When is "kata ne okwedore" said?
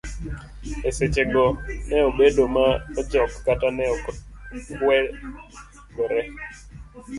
3.45-6.21